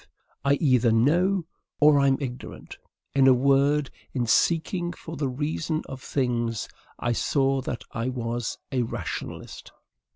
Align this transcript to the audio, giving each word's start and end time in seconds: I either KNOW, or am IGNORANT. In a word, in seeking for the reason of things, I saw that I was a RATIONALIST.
I 0.43 0.55
either 0.55 0.91
KNOW, 0.91 1.45
or 1.79 1.99
am 1.99 2.17
IGNORANT. 2.19 2.79
In 3.13 3.27
a 3.27 3.35
word, 3.35 3.91
in 4.13 4.25
seeking 4.25 4.93
for 4.93 5.15
the 5.15 5.29
reason 5.29 5.83
of 5.87 6.01
things, 6.01 6.67
I 6.97 7.11
saw 7.11 7.61
that 7.61 7.83
I 7.91 8.09
was 8.09 8.57
a 8.71 8.81
RATIONALIST. 8.81 9.71